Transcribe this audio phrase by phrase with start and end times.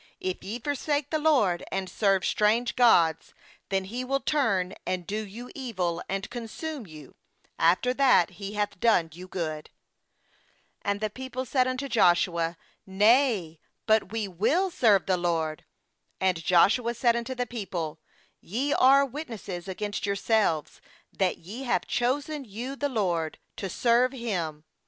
[0.23, 3.35] 20If ye forsake the LORD, and serve strange gods,
[3.69, 7.13] then He will turn and do you evil, and consume you,
[7.59, 9.69] after that He hath done you good/
[10.83, 15.65] 21And the people said unto Joshua: 'Nay; but we wjll serve the LORD/
[16.19, 17.99] 22And Joshua said unto the people:
[18.39, 20.81] 'Ye are witnesses against yourselves
[21.13, 24.63] that ye have chosen you the LORD, to serve Him.